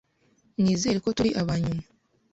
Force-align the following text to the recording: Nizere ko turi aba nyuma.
Nizere 0.61 0.97
ko 1.03 1.09
turi 1.17 1.29
aba 1.41 1.55
nyuma. 1.63 1.83